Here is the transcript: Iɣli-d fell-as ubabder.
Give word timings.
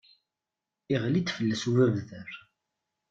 Iɣli-d 0.93 1.27
fell-as 1.37 1.63
ubabder. 1.69 2.31